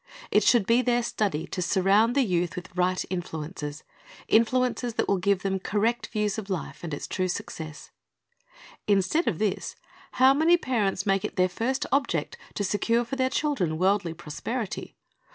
[0.31, 3.83] It should be their study to surround the youth with right influences,
[4.27, 7.91] influences that will give them correct views of life and its true success.
[8.87, 9.75] Instead of this,
[10.13, 14.95] how many parents make it their first object to secure for their children worldly prosperity.